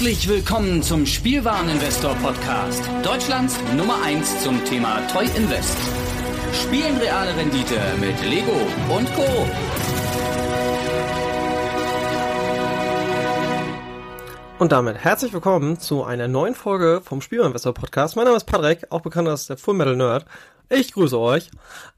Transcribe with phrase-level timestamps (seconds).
[0.00, 2.82] Herzlich willkommen zum Spielwareninvestor Podcast.
[3.02, 5.76] Deutschlands Nummer 1 zum Thema Toy Invest.
[6.54, 8.50] Spielen reale Rendite mit Lego
[8.96, 9.26] und Co.
[14.58, 18.16] Und damit herzlich willkommen zu einer neuen Folge vom Spielwareninvestor Podcast.
[18.16, 20.24] Mein Name ist Patrick, auch bekannt als der Full Metal Nerd.
[20.70, 21.50] Ich grüße euch.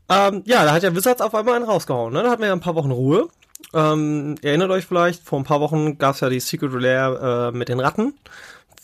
[0.09, 2.12] Ähm, ja, da hat ja Wizards auf einmal einen rausgehauen.
[2.12, 2.25] Ne?
[2.25, 3.29] Da hatten wir ja ein paar Wochen Ruhe.
[3.75, 7.51] Ähm, ihr erinnert euch vielleicht, vor ein paar Wochen gab es ja die Secret Rare
[7.53, 8.15] äh, mit den Ratten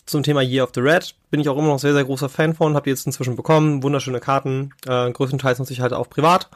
[0.08, 1.14] zum Thema Year of the Red.
[1.30, 2.74] Bin ich auch immer noch sehr, sehr großer Fan von.
[2.74, 3.82] Hab die jetzt inzwischen bekommen.
[3.82, 4.72] Wunderschöne Karten.
[4.86, 6.48] Äh, größtenteils nutze ich halt auch privat.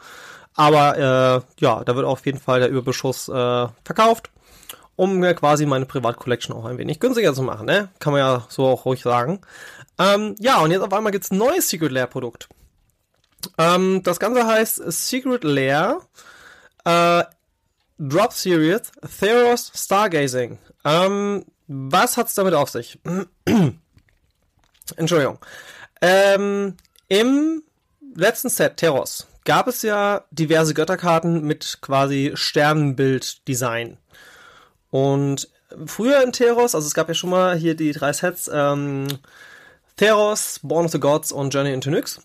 [0.55, 4.29] Aber äh, ja, da wird auf jeden Fall der Überbeschuss äh, verkauft,
[4.95, 7.65] um mir quasi meine Privat-Collection auch ein wenig günstiger zu machen.
[7.65, 7.89] Ne?
[7.99, 9.41] Kann man ja so auch ruhig sagen.
[9.99, 12.49] Ähm, ja, und jetzt auf einmal gibt's ein neues Secret Lair Produkt.
[13.57, 15.99] Ähm, das Ganze heißt Secret Lair
[16.85, 17.23] äh,
[18.05, 20.57] Drop Series Theros Stargazing.
[20.83, 22.99] Ähm, was hat's damit auf sich?
[24.97, 25.39] Entschuldigung.
[26.01, 26.75] Ähm,
[27.07, 27.63] Im
[28.13, 33.97] letzten Set Theros gab es ja diverse Götterkarten mit quasi Sternenbild-Design.
[34.89, 35.47] Und
[35.85, 39.07] früher in Theros, also es gab ja schon mal hier die drei Sets, ähm,
[39.95, 42.19] Theros, Born of the Gods und Journey into Nyx.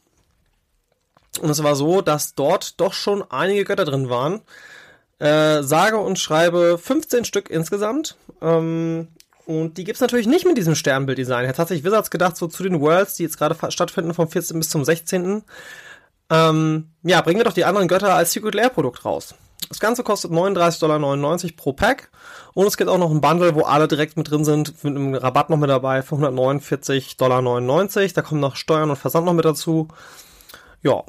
[1.40, 4.42] Und es war so, dass dort doch schon einige Götter drin waren,
[5.18, 8.16] äh, sage und schreibe 15 Stück insgesamt.
[8.40, 9.08] Ähm,
[9.46, 11.46] und die gibt's natürlich nicht mit diesem Sternbild-Design.
[11.46, 14.58] Jetzt hat sich Wizards gedacht, so zu den Worlds, die jetzt gerade stattfinden vom 14.
[14.58, 15.42] bis zum 16.
[16.30, 19.34] Ähm, ja, bringen wir doch die anderen Götter als Secret Lair Produkt raus.
[19.68, 22.10] Das Ganze kostet 39,99 Dollar pro Pack.
[22.54, 25.14] Und es gibt auch noch ein Bundle, wo alle direkt mit drin sind, mit einem
[25.14, 28.08] Rabatt noch mit dabei, für 149,99 Dollar.
[28.14, 29.88] Da kommen noch Steuern und Versand noch mit dazu.
[30.82, 31.04] Ja.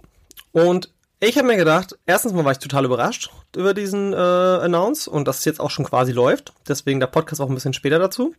[0.52, 5.10] Und ich habe mir gedacht, erstens mal war ich total überrascht über diesen äh, Announce
[5.10, 6.54] und dass es jetzt auch schon quasi läuft.
[6.68, 8.34] Deswegen der Podcast auch ein bisschen später dazu.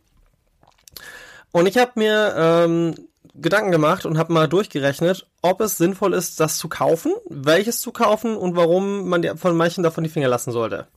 [1.51, 2.95] Und ich habe mir ähm,
[3.35, 7.91] Gedanken gemacht und habe mal durchgerechnet, ob es sinnvoll ist, das zu kaufen, welches zu
[7.91, 10.87] kaufen und warum man von manchen davon die Finger lassen sollte.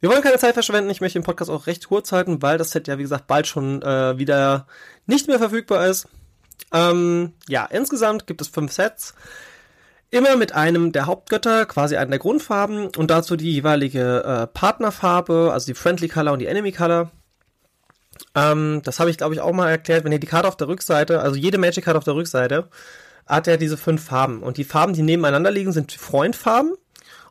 [0.00, 0.90] Wir wollen keine Zeit verschwenden.
[0.90, 3.46] Ich möchte den Podcast auch recht kurz halten, weil das Set ja, wie gesagt, bald
[3.46, 4.66] schon äh, wieder
[5.06, 6.06] nicht mehr verfügbar ist.
[6.72, 9.14] Ähm, ja, insgesamt gibt es fünf Sets.
[10.10, 15.50] Immer mit einem der Hauptgötter, quasi einen der Grundfarben und dazu die jeweilige äh, Partnerfarbe,
[15.52, 17.10] also die Friendly Color und die Enemy Color.
[18.34, 20.04] Ähm, das habe ich, glaube ich, auch mal erklärt.
[20.04, 22.68] Wenn ihr die Karte auf der Rückseite, also jede Magic-Karte auf der Rückseite,
[23.26, 24.42] hat er diese fünf Farben.
[24.42, 26.72] Und die Farben, die nebeneinander liegen, sind Freundfarben.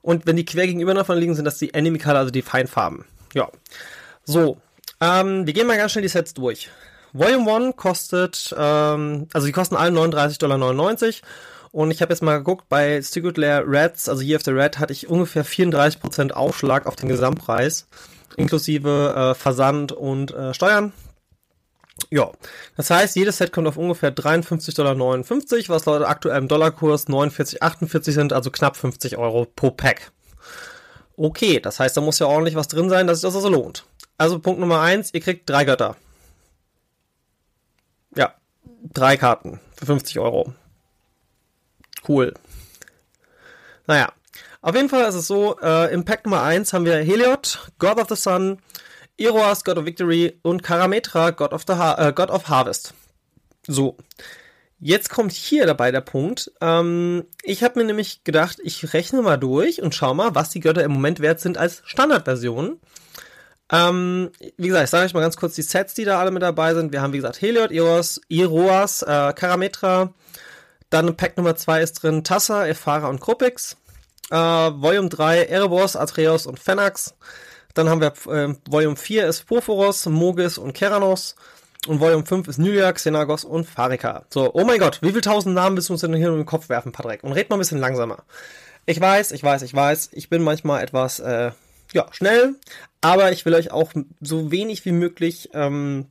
[0.02, 3.06] Und wenn die quer gegenüber davon liegen, sind das die Enemy Color, also die Feindfarben.
[3.34, 3.50] Ja.
[4.24, 4.58] So.
[5.02, 6.70] Ähm, wir gehen mal ganz schnell die Sets durch.
[7.14, 10.58] Volume 1 kostet, ähm, also die kosten alle 39,99 Dollar
[11.78, 14.80] und ich habe jetzt mal geguckt, bei Secret Lair Reds, also Year of the Red,
[14.80, 17.86] hatte ich ungefähr 34% Aufschlag auf den Gesamtpreis,
[18.36, 20.92] inklusive äh, Versand und äh, Steuern.
[22.10, 22.32] Ja,
[22.78, 28.34] das heißt, jedes Set kommt auf ungefähr 53,59 Dollar, was laut aktuellem Dollarkurs 49,48 sind,
[28.34, 30.12] also knapp 50 Euro pro Pack.
[31.16, 33.86] Okay, das heißt, da muss ja ordentlich was drin sein, dass sich das also lohnt.
[34.18, 35.96] Also Punkt Nummer eins, ihr kriegt drei Götter.
[38.16, 38.34] Ja,
[38.82, 40.56] drei Karten für 50 Euro.
[42.08, 42.34] Cool.
[43.86, 44.12] Naja,
[44.62, 48.00] auf jeden Fall ist es so, äh, im Pack Nummer 1 haben wir Heliod, God
[48.00, 48.60] of the Sun,
[49.18, 52.94] Iroas, God of Victory und Karametra, God of, the ha äh, God of Harvest.
[53.66, 53.98] So,
[54.80, 56.52] jetzt kommt hier dabei der Punkt.
[56.62, 60.60] Ähm, ich habe mir nämlich gedacht, ich rechne mal durch und schau mal, was die
[60.60, 62.80] Götter im Moment wert sind als Standardversion.
[63.70, 66.42] Ähm, wie gesagt, ich sage euch mal ganz kurz die Sets, die da alle mit
[66.42, 66.94] dabei sind.
[66.94, 70.14] Wir haben, wie gesagt, Heliod, Iros, Iroas, äh, Karametra,
[70.90, 73.78] dann Pack Nummer 2 ist drin Tassa, Efara und Krupix.
[74.30, 77.16] Äh, Volume 3 Erebos, Atreus und Fenax.
[77.74, 81.36] Dann haben wir äh, Volume 4 ist Porphoros, Mogis und Keranos.
[81.88, 84.26] Und Volume 5 ist Nylia, Xenagos und Farika.
[84.30, 86.46] So, oh mein Gott, wie viele tausend Namen bist du uns denn hier in den
[86.46, 87.24] Kopf werfen, Patrick?
[87.24, 88.24] Und red mal ein bisschen langsamer.
[88.86, 91.52] Ich weiß, ich weiß, ich weiß, ich bin manchmal etwas, äh,
[91.94, 92.56] ja, schnell,
[93.02, 96.08] aber ich will euch auch so wenig wie möglich ähm,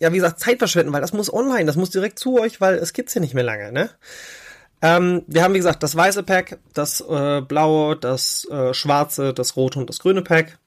[0.00, 2.74] ja, wie gesagt, Zeit verschwenden, weil das muss online, das muss direkt zu euch, weil
[2.74, 3.90] es gibt's hier nicht mehr lange, ne?
[4.82, 9.56] Ähm, wir haben, wie gesagt, das weiße Pack, das äh, blaue, das äh, schwarze, das
[9.56, 10.58] rote und das grüne Pack.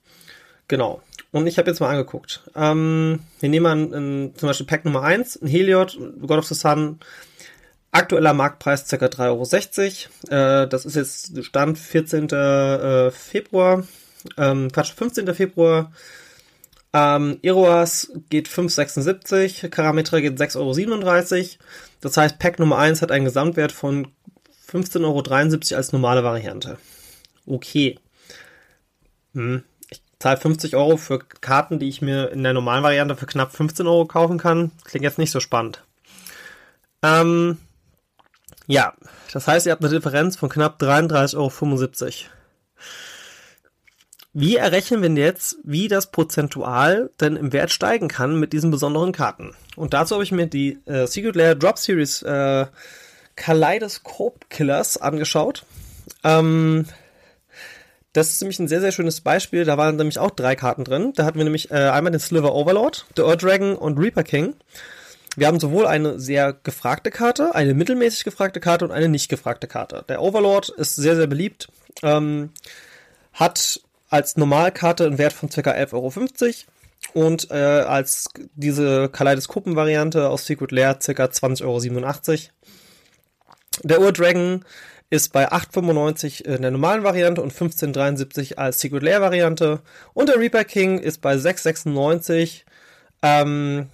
[0.69, 1.01] Genau.
[1.31, 2.43] Und ich habe jetzt mal angeguckt.
[2.55, 6.55] Ähm, wir nehmen an, in, zum Beispiel Pack Nummer 1, ein Heliod, God of the
[6.55, 6.99] Sun,
[7.91, 8.95] aktueller Marktpreis ca.
[8.95, 10.63] 3,60 Euro.
[10.63, 12.29] Äh, das ist jetzt Stand 14.
[12.29, 13.83] Äh, Februar,
[14.37, 15.33] ähm, Quatsch, 15.
[15.35, 15.91] Februar
[16.95, 21.49] ähm, Iroas geht 5,76, Karametra geht 6,37 Euro.
[21.99, 24.07] Das heißt, Pack Nummer 1 hat einen Gesamtwert von
[24.71, 26.77] 15,73 Euro als normale Variante.
[27.45, 27.99] Okay.
[29.33, 29.63] Hm.
[29.89, 33.51] Ich zahle 50 Euro für Karten, die ich mir in der normalen Variante für knapp
[33.51, 34.71] 15 Euro kaufen kann.
[34.85, 35.83] Klingt jetzt nicht so spannend.
[37.03, 37.57] Ähm,
[38.67, 38.93] ja,
[39.33, 41.51] das heißt, ihr habt eine Differenz von knapp 33,75 Euro.
[44.37, 49.13] Wie errechnen wir jetzt, wie das prozentual denn im Wert steigen kann mit diesen besonderen
[49.13, 49.55] Karten?
[49.77, 52.65] Und dazu habe ich mir die äh, Secret Lair Drop Series äh,
[53.37, 55.63] Kaleidoscope Killers angeschaut.
[56.25, 56.83] Ähm,
[58.11, 59.63] das ist nämlich ein sehr, sehr schönes Beispiel.
[59.63, 61.13] Da waren nämlich auch drei Karten drin.
[61.15, 64.53] Da hatten wir nämlich äh, einmal den Sliver Overlord, The Ur Dragon und Reaper King.
[65.37, 69.67] Wir haben sowohl eine sehr gefragte Karte, eine mittelmäßig gefragte Karte und eine nicht gefragte
[69.67, 70.03] Karte.
[70.09, 71.69] Der Overlord ist sehr, sehr beliebt.
[72.03, 72.49] Ähm,
[73.31, 73.79] hat
[74.09, 75.59] als Normalkarte einen Wert von ca.
[75.59, 76.13] 11,50 Euro
[77.13, 81.25] und äh, als diese Kaleidoskopen-Variante aus Secret Lair ca.
[81.25, 82.39] 20,87 Euro.
[83.83, 84.63] Der Ur Dragon
[85.09, 89.81] ist bei 8,95 in der normalen Variante und 15,73 als Secret Lair Variante.
[90.13, 92.61] Und der Reaper King ist bei 6,96
[93.21, 93.89] ähm,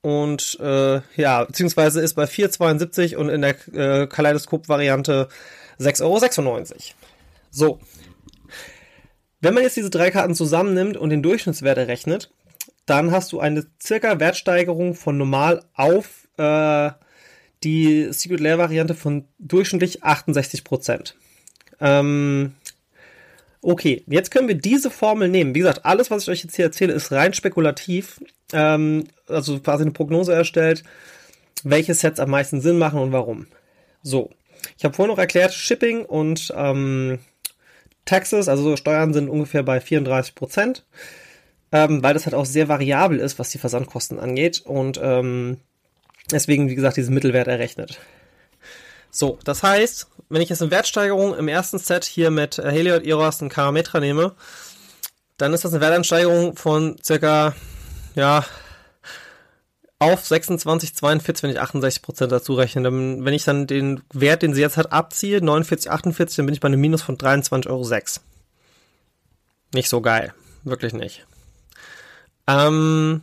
[0.00, 5.28] und äh, ja, beziehungsweise ist bei 4,72 und in der äh, Kaleidoskop-Variante
[5.78, 6.60] 6,96 Euro.
[7.50, 7.80] So.
[9.40, 12.30] Wenn man jetzt diese drei Karten zusammennimmt und den Durchschnittswert errechnet,
[12.86, 16.90] dann hast du eine circa Wertsteigerung von normal auf äh,
[17.62, 21.12] die Secret Lair Variante von durchschnittlich 68%
[21.80, 22.54] Ähm,
[23.62, 25.54] okay, jetzt können wir diese Formel nehmen.
[25.54, 28.20] Wie gesagt, alles, was ich euch jetzt hier erzähle, ist rein spekulativ.
[28.52, 30.82] Ähm, also quasi eine Prognose erstellt,
[31.64, 33.46] welche Sets am meisten Sinn machen und warum.
[34.02, 34.30] So,
[34.76, 37.18] ich habe vorhin noch erklärt, Shipping und ähm,
[38.08, 40.82] Taxes, also Steuern sind ungefähr bei 34%
[41.70, 44.62] ähm, weil das halt auch sehr variabel ist, was die Versandkosten angeht.
[44.64, 45.58] Und ähm,
[46.30, 47.98] Deswegen, wie gesagt, diesen Mittelwert errechnet.
[49.10, 53.40] So, das heißt, wenn ich jetzt eine Wertsteigerung im ersten Set hier mit Heliod, Eros
[53.40, 54.34] und Karametra nehme,
[55.38, 57.54] dann ist das eine Wertansteigerung von circa,
[58.14, 58.44] ja,
[59.98, 62.82] auf 26, 42, wenn ich 68 Prozent dazu rechne.
[62.82, 66.54] Dann, wenn ich dann den Wert, den sie jetzt hat, abziehe, 49, 48, dann bin
[66.54, 67.88] ich bei einem Minus von 23,06 Euro.
[69.74, 70.32] Nicht so geil.
[70.64, 71.26] Wirklich nicht.
[72.46, 73.22] Ähm,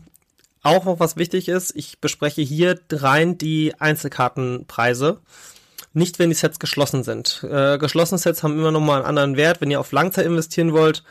[0.62, 5.20] auch noch was wichtig ist, ich bespreche hier rein die Einzelkartenpreise.
[5.94, 7.46] Nicht, wenn die Sets geschlossen sind.
[7.50, 9.62] Äh, geschlossene Sets haben immer noch mal einen anderen Wert.
[9.62, 11.04] Wenn ihr auf Langzeit investieren wollt,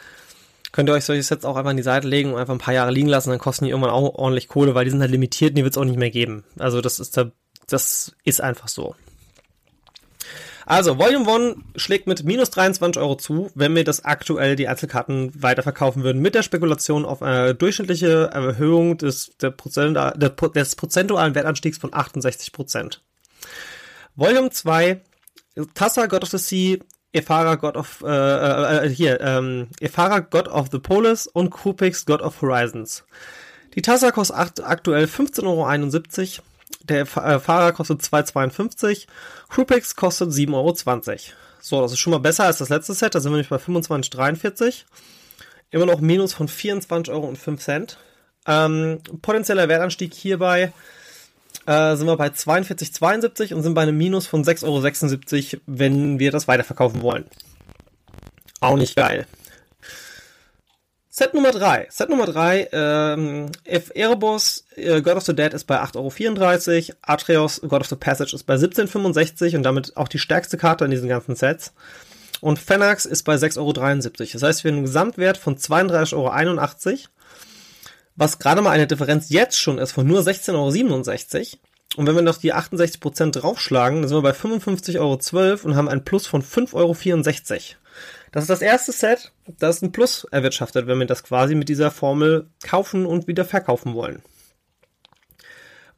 [0.74, 2.74] könnt ihr euch solche Sets auch einfach an die Seite legen und einfach ein paar
[2.74, 3.30] Jahre liegen lassen.
[3.30, 5.72] Dann kosten die irgendwann auch ordentlich Kohle, weil die sind halt limitiert und die wird
[5.72, 6.42] es auch nicht mehr geben.
[6.58, 7.30] Also das ist, da,
[7.68, 8.96] das ist einfach so.
[10.66, 15.30] Also, Volume One schlägt mit minus 23 Euro zu, wenn wir das aktuell die Einzelkarten
[15.40, 21.36] weiterverkaufen würden, mit der Spekulation auf eine durchschnittliche Erhöhung des, der Prozent, der, des prozentualen
[21.36, 23.00] Wertanstiegs von 68 Prozent.
[24.16, 25.02] Volume 2,
[25.74, 26.78] Tassa, God of the Sea,
[27.14, 32.04] Ephara, God of, äh, äh, äh, hier, ähm, Ephara, God of the Polis und Kupix,
[32.04, 33.04] God of Horizons.
[33.74, 36.44] Die Tassa kostet aktuell 15,71 Euro.
[36.88, 39.06] Der äh, Fahrer kostet 2,52.
[39.48, 40.74] Crewpix kostet 7,20 Euro.
[41.60, 43.14] So, das ist schon mal besser als das letzte Set.
[43.14, 44.82] Da sind wir nämlich bei 25,43.
[45.70, 47.86] Immer noch Minus von 24,05 Euro.
[48.46, 50.72] Ähm, potenzieller Wertanstieg hierbei
[51.66, 56.30] äh, sind wir bei 42,72 und sind bei einem Minus von 6,76 Euro, wenn wir
[56.30, 57.24] das weiterverkaufen wollen.
[58.60, 59.26] Auch nicht geil.
[61.16, 61.86] Set Nummer 3.
[61.90, 66.98] Set Nummer 3, ähm, If Erebos, äh, God of the Dead ist bei 8,34 Euro,
[67.02, 70.90] Atreus, God of the Passage ist bei 17,65 und damit auch die stärkste Karte in
[70.90, 71.72] diesen ganzen Sets.
[72.40, 73.72] Und Fenax ist bei 6,73 Euro.
[74.32, 76.98] Das heißt, wir haben einen Gesamtwert von 32,81 Euro,
[78.16, 81.58] was gerade mal eine Differenz jetzt schon ist von nur 16,67 Euro.
[81.96, 85.88] Und wenn wir noch die 68% draufschlagen, dann sind wir bei 55,12 Euro und haben
[85.88, 86.96] ein Plus von 5,64 Euro.
[88.32, 91.92] Das ist das erste Set, das ein Plus erwirtschaftet, wenn wir das quasi mit dieser
[91.92, 94.22] Formel kaufen und wieder verkaufen wollen.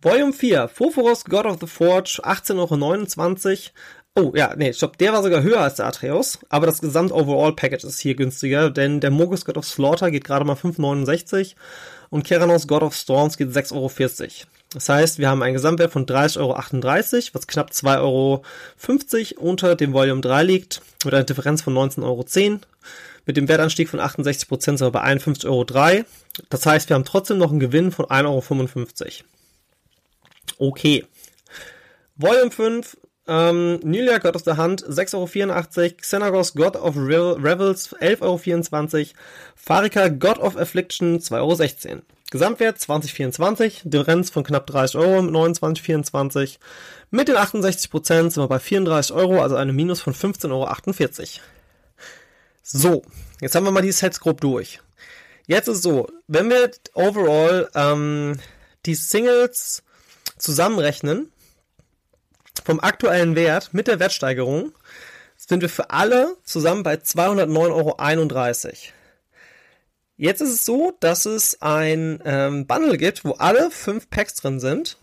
[0.02, 3.70] Volume 4, Phophorus God of the Forge, 18,29
[4.14, 4.28] Euro.
[4.28, 8.00] Oh, ja, nee, stopp, der war sogar höher als der Atreus, aber das Gesamt-Overall-Package ist
[8.00, 11.54] hier günstiger, denn der Mogus God of Slaughter geht gerade mal 5,69
[12.10, 13.90] und Keranos God of Storms geht 6,40 Euro.
[14.72, 16.54] Das heißt, wir haben einen Gesamtwert von 30,38 Euro,
[17.32, 18.42] was knapp 2,50 Euro
[19.38, 22.60] unter dem Volume 3 liegt, mit einer Differenz von 19,10 Euro.
[23.26, 26.04] Mit dem Wertanstieg von 68% sind wir bei 51,03 Euro.
[26.50, 29.22] Das heißt, wir haben trotzdem noch einen Gewinn von 1,55
[30.58, 30.70] Euro.
[30.70, 31.04] Okay.
[32.16, 32.96] Volume 5,
[33.28, 39.08] ähm, Nylia God of the Hand 6,84 Euro, Xenagos God of Revels 11,24 Euro,
[39.54, 42.02] Farika God of Affliction 2,16 Euro.
[42.30, 46.58] Gesamtwert 2024, Differenz von knapp 30 Euro mit 29,24.
[47.10, 51.44] Mit den 68% sind wir bei 34 Euro, also eine Minus von 15,48 Euro.
[52.62, 53.02] So,
[53.40, 54.80] jetzt haben wir mal die Sets grob durch.
[55.46, 58.40] Jetzt ist so, wenn wir overall ähm,
[58.86, 59.84] die Singles
[60.36, 61.30] zusammenrechnen,
[62.66, 64.72] vom aktuellen Wert mit der Wertsteigerung,
[65.36, 68.74] sind wir für alle zusammen bei 209,31 Euro.
[70.16, 74.58] Jetzt ist es so, dass es ein ähm, Bundle gibt, wo alle fünf Packs drin
[74.58, 74.98] sind.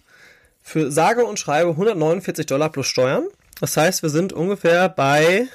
[0.62, 3.28] Für sage und schreibe 149 Dollar plus Steuern.
[3.62, 5.48] Das heißt, wir sind ungefähr bei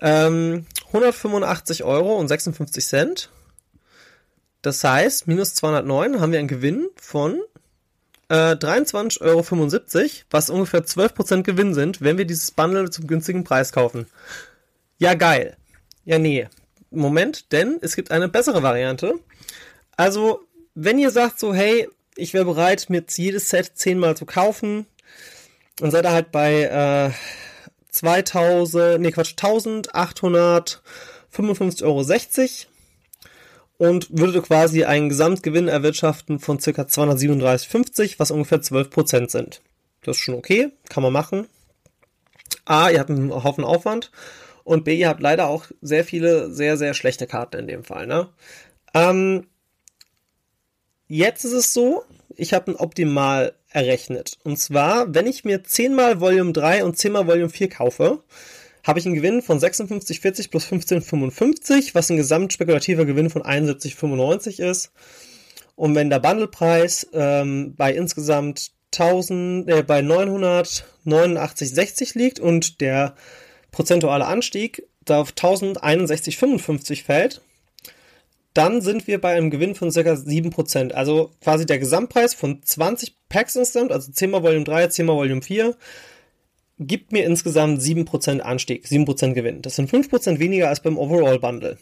[0.00, 3.28] ähm, 185 Euro und 56 Cent.
[4.62, 7.38] Das heißt, minus 209 haben wir einen Gewinn von
[8.32, 9.44] äh, 23,75 Euro,
[10.30, 14.06] was ungefähr 12% Gewinn sind, wenn wir dieses Bundle zum günstigen Preis kaufen.
[14.96, 15.58] Ja, geil.
[16.06, 16.48] Ja, nee.
[16.90, 19.16] Moment, denn es gibt eine bessere Variante.
[19.98, 20.40] Also,
[20.74, 24.86] wenn ihr sagt so, hey, ich wäre bereit, mir jetzt jedes Set zehnmal zu kaufen,
[25.76, 27.10] dann seid ihr halt bei äh,
[27.90, 32.02] 2000, nee Quatsch, 1855,60 Euro
[33.82, 36.70] und würde quasi einen Gesamtgewinn erwirtschaften von ca.
[36.70, 39.60] 237,50, was ungefähr 12% sind.
[40.02, 41.48] Das ist schon okay, kann man machen.
[42.64, 44.12] A, ihr habt einen Haufen Aufwand
[44.62, 48.06] und B, ihr habt leider auch sehr viele sehr, sehr schlechte Karten in dem Fall.
[48.06, 48.28] Ne?
[48.94, 49.48] Ähm,
[51.08, 52.04] jetzt ist es so,
[52.36, 54.38] ich habe ein Optimal errechnet.
[54.44, 58.20] Und zwar, wenn ich mir 10 mal Volume 3 und 10 mal Volume 4 kaufe,
[58.84, 64.90] habe ich einen Gewinn von 56,40 plus 15,55, was ein gesamtspekulativer Gewinn von 71,95 ist.
[65.76, 73.14] Und wenn der Bundlepreis ähm, bei insgesamt 1000, äh, bei 989,60 liegt und der
[73.70, 77.42] prozentuale Anstieg da auf 1061,55 fällt,
[78.54, 80.00] dann sind wir bei einem Gewinn von ca.
[80.00, 80.92] 7%.
[80.92, 85.16] Also quasi der Gesamtpreis von 20 Packs insgesamt, also 10 mal Volume 3, 10 mal
[85.16, 85.74] Volume 4,
[86.86, 89.62] gibt mir insgesamt 7% Anstieg, 7% Gewinn.
[89.62, 91.78] Das sind 5% weniger als beim Overall Bundle.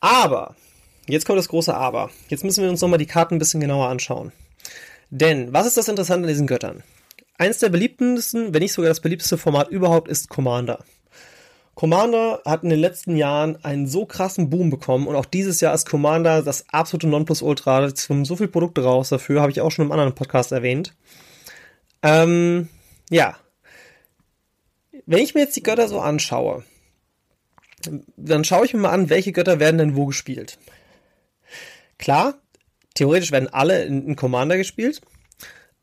[0.00, 0.54] Aber,
[1.06, 2.10] jetzt kommt das große Aber.
[2.28, 4.32] Jetzt müssen wir uns nochmal die Karten ein bisschen genauer anschauen.
[5.10, 6.82] Denn, was ist das Interessante an diesen Göttern?
[7.36, 10.84] Eins der beliebtesten, wenn nicht sogar das beliebteste Format überhaupt ist Commander.
[11.74, 15.72] Commander hat in den letzten Jahren einen so krassen Boom bekommen und auch dieses Jahr
[15.72, 17.84] ist Commander das absolute Nonplusultra.
[17.84, 20.92] Es kommen so viele Produkte raus dafür, habe ich auch schon im anderen Podcast erwähnt.
[22.02, 22.68] Ähm,
[23.10, 23.36] ja,
[25.08, 26.64] wenn ich mir jetzt die Götter so anschaue,
[28.16, 30.58] dann schaue ich mir mal an, welche Götter werden denn wo gespielt.
[31.96, 32.34] Klar,
[32.94, 35.00] theoretisch werden alle in, in Commander gespielt,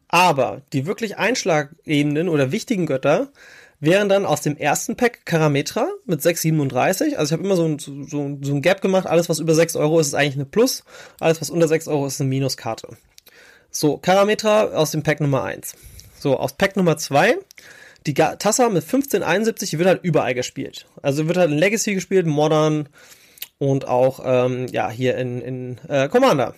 [0.07, 3.31] aber die wirklich Einschlagebenen oder wichtigen Götter
[3.79, 7.15] wären dann aus dem ersten Pack Karametra mit 6,37.
[7.15, 9.07] Also ich habe immer so ein, so, so ein Gap gemacht.
[9.07, 10.83] Alles, was über 6 Euro ist, ist eigentlich eine Plus.
[11.19, 12.89] Alles, was unter 6 Euro ist, ist eine Minuskarte.
[13.71, 15.75] So, Karametra aus dem Pack Nummer 1.
[16.19, 17.37] So, aus Pack Nummer 2
[18.07, 20.85] die Tassa mit 1571, die wird halt überall gespielt.
[21.01, 22.89] Also wird halt in Legacy gespielt, Modern
[23.57, 26.55] und auch ähm, ja hier in, in äh, Commander.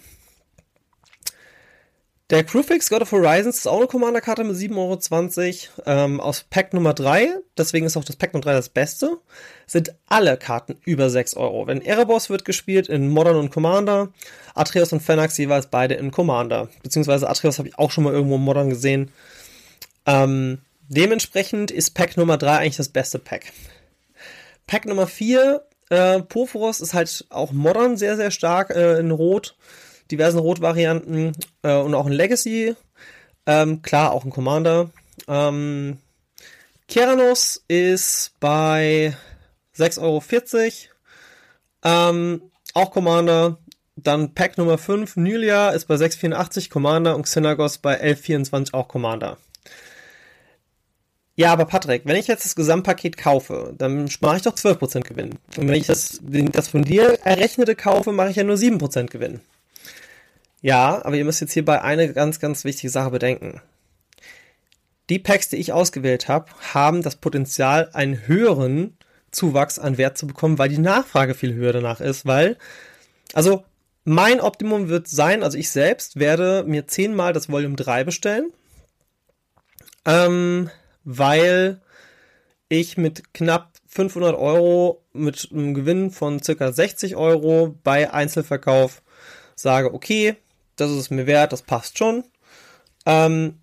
[2.30, 6.74] Der Crewfix God of Horizons ist auch eine Commander-Karte mit 7,20 Euro ähm, aus Pack
[6.74, 7.30] Nummer 3.
[7.58, 9.20] Deswegen ist auch das Pack Nummer 3 das beste.
[9.66, 11.68] Sind alle Karten über 6 Euro.
[11.68, 14.10] Wenn Erebos wird gespielt in Modern und Commander,
[14.56, 16.68] Atreus und Phalanx jeweils beide in Commander.
[16.84, 19.10] Beziehungsweise Atreus habe ich auch schon mal irgendwo in Modern gesehen.
[20.06, 23.52] Ähm, Dementsprechend ist Pack Nummer 3 eigentlich das beste Pack.
[24.68, 29.56] Pack Nummer 4, äh, Porphyros ist halt auch modern sehr, sehr stark äh, in Rot,
[30.12, 32.76] diversen Rot-Varianten äh, und auch in Legacy.
[33.46, 34.90] Ähm, klar, auch ein Commander.
[35.28, 35.98] Ähm,
[36.88, 39.16] Keranos ist bei
[39.78, 40.24] 6,40 Euro.
[41.84, 42.42] Ähm,
[42.74, 43.58] auch Commander.
[43.96, 49.38] Dann Pack Nummer 5, Nylia ist bei 6,84 Commander und Xenagos bei 11,24 auch Commander.
[51.38, 55.36] Ja, aber Patrick, wenn ich jetzt das Gesamtpaket kaufe, dann mache ich doch 12% Gewinn.
[55.56, 59.40] Und wenn ich das, das von dir errechnete kaufe, mache ich ja nur 7% Gewinn.
[60.62, 63.62] Ja, aber ihr müsst jetzt hierbei eine ganz, ganz wichtige Sache bedenken.
[65.12, 68.98] Die Packs, die ich ausgewählt habe, haben das Potenzial, einen höheren
[69.30, 72.58] Zuwachs an Wert zu bekommen, weil die Nachfrage viel höher danach ist, weil,
[73.34, 73.64] also
[74.06, 78.52] mein Optimum wird sein, also ich selbst werde mir zehnmal das Volume 3 bestellen.
[80.04, 80.72] Ähm,
[81.10, 81.80] weil
[82.68, 89.02] ich mit knapp 500 Euro mit einem Gewinn von circa 60 Euro bei Einzelverkauf
[89.56, 90.36] sage, okay,
[90.76, 92.26] das ist es mir wert, das passt schon.
[93.06, 93.60] Ähm,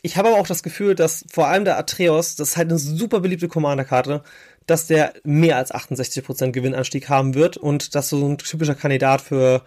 [0.00, 2.78] ich habe aber auch das Gefühl, dass vor allem der Atreus, das ist halt eine
[2.78, 4.22] super beliebte Commander-Karte,
[4.66, 9.62] dass der mehr als 68% Gewinnanstieg haben wird und dass so ein typischer Kandidat für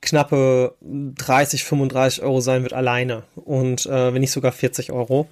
[0.00, 5.28] knappe 30, 35 Euro sein wird alleine und äh, wenn nicht sogar 40 Euro.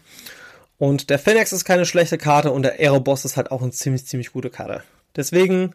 [0.79, 4.07] Und der Phoenix ist keine schlechte Karte und der Aeroboss ist halt auch eine ziemlich,
[4.07, 4.83] ziemlich gute Karte.
[5.15, 5.75] Deswegen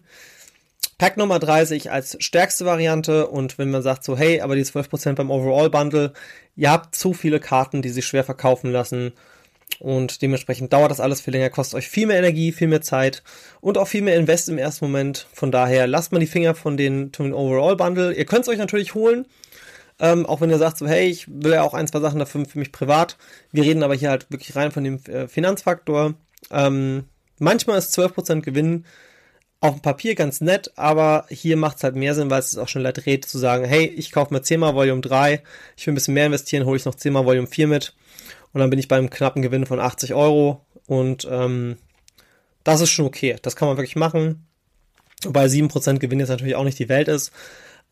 [0.97, 5.13] Pack Nummer 30 als stärkste Variante und wenn man sagt so, hey, aber die 12%
[5.13, 6.13] beim Overall Bundle,
[6.55, 9.13] ihr habt zu viele Karten, die sich schwer verkaufen lassen
[9.79, 13.23] und dementsprechend dauert das alles viel länger, kostet euch viel mehr Energie, viel mehr Zeit
[13.61, 15.25] und auch viel mehr Invest im ersten Moment.
[15.33, 18.13] Von daher lasst mal die Finger von den, von den Overall Bundle.
[18.13, 19.25] Ihr könnt es euch natürlich holen,
[20.01, 22.43] ähm, auch wenn ihr sagt so, hey, ich will ja auch ein, zwei Sachen dafür
[22.45, 23.17] für mich privat.
[23.51, 26.15] Wir reden aber hier halt wirklich rein von dem äh, Finanzfaktor.
[26.49, 27.05] Ähm,
[27.37, 28.85] manchmal ist 12% Gewinn
[29.59, 32.67] auf dem Papier ganz nett, aber hier macht es halt mehr Sinn, weil es auch
[32.67, 35.43] schneller dreht, zu sagen, hey, ich kaufe mir 10 mal Volume 3,
[35.77, 37.93] ich will ein bisschen mehr investieren, hole ich noch 10 mal Volume 4 mit
[38.53, 41.77] und dann bin ich beim knappen Gewinn von 80 Euro und ähm,
[42.63, 43.35] das ist schon okay.
[43.43, 44.47] Das kann man wirklich machen.
[45.23, 47.31] Wobei 7% Gewinn jetzt natürlich auch nicht die Welt ist.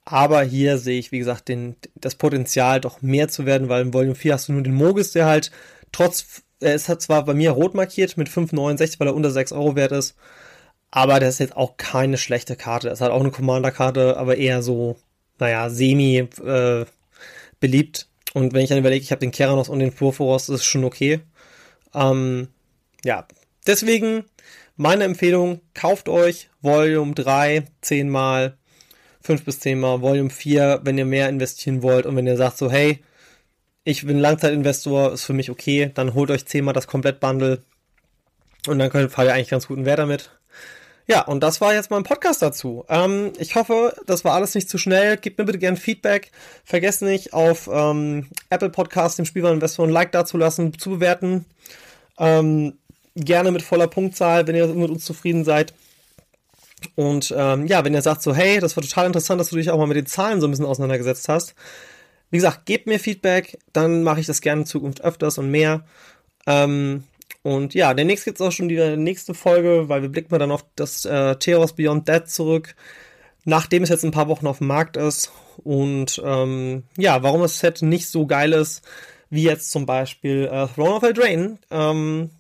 [0.06, 3.94] Aber hier sehe ich, wie gesagt, den, das Potenzial doch mehr zu werden, weil im
[3.94, 5.51] Volume 4 hast du nur den Mogis, der halt
[5.91, 9.51] trotz, er ist halt zwar bei mir rot markiert mit 5,69, weil er unter 6
[9.51, 10.15] Euro wert ist,
[10.91, 12.89] aber der ist jetzt auch keine schlechte Karte.
[12.89, 14.98] Das ist halt auch eine Commander-Karte, aber eher so,
[15.38, 16.86] naja, semi äh,
[17.60, 18.08] beliebt.
[18.34, 20.84] Und wenn ich dann überlege, ich habe den Keranos und den Purphoros, das ist schon
[20.84, 21.20] okay.
[21.94, 22.48] Ähm,
[23.03, 23.27] ja,
[23.68, 24.25] deswegen
[24.75, 28.10] meine Empfehlung, kauft euch Volume 3 10
[29.19, 32.38] mal, 5 bis 10 mal, Volume 4, wenn ihr mehr investieren wollt und wenn ihr
[32.38, 33.03] sagt so, hey,
[33.83, 37.59] ich bin Langzeitinvestor, ist für mich okay, dann holt euch 10 mal das Komplettbundle
[38.67, 40.31] und dann könnt ihr eigentlich ganz guten Wert damit.
[41.07, 42.85] Ja, und das war jetzt mein Podcast dazu.
[42.88, 45.17] Ähm, ich hoffe, das war alles nicht zu schnell.
[45.17, 46.29] Gebt mir bitte gerne Feedback.
[46.63, 51.45] Vergesst nicht, auf ähm, Apple Podcast dem Spielwareninvestor ein Like dazulassen, zu bewerten.
[52.19, 52.77] Ähm,
[53.15, 55.73] gerne mit voller Punktzahl, wenn ihr mit uns zufrieden seid.
[56.95, 59.69] Und ähm, ja, wenn ihr sagt so, hey, das war total interessant, dass du dich
[59.69, 61.55] auch mal mit den Zahlen so ein bisschen auseinandergesetzt hast.
[62.31, 65.86] Wie gesagt, gebt mir Feedback, dann mache ich das gerne in Zukunft öfters und mehr.
[66.45, 67.03] Ähm,
[67.41, 70.51] und ja, demnächst gibt es auch schon die nächste Folge, weil wir blicken mal dann
[70.51, 72.75] auf das äh, Theos Beyond Dead zurück,
[73.45, 75.31] nachdem es jetzt ein paar Wochen auf dem Markt ist.
[75.63, 78.83] Und ähm, ja, warum das Set nicht so geil ist,
[79.29, 81.58] wie jetzt zum Beispiel äh, Throne of Eldraine.
[81.71, 82.32] Ähm,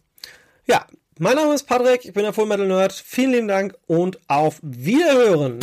[0.67, 0.85] ja,
[1.19, 2.93] mein Name ist Patrick, ich bin der Full Metal Nerd.
[2.93, 5.59] Vielen lieben Dank und auf Wiederhören!